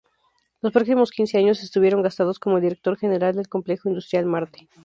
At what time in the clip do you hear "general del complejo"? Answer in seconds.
2.97-3.87